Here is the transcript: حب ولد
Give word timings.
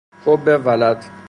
حب 0.25 0.61
ولد 0.65 1.11